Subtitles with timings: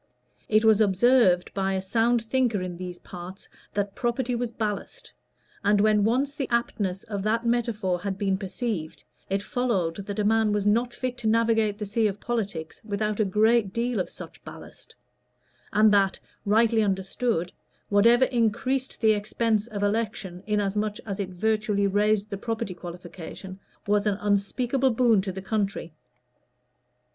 [0.49, 5.13] It was observed by a sound thinker in these parts that property was ballast;
[5.63, 10.23] and when once the aptness of that metaphor had been perceived, it followed that a
[10.23, 14.09] man was not fit to navigate the sea of politics without a great deal of
[14.09, 14.95] such ballast;
[15.71, 17.51] and that, rightly understood,
[17.89, 24.07] whatever increased the expense of election, inasmuch as it virtually raised the property qualification, was
[24.07, 25.93] an unspeakable boon to the country.